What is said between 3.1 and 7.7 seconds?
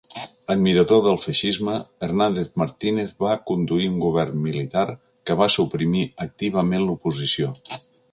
va conduir un govern militar que va suprimir activament l'oposició.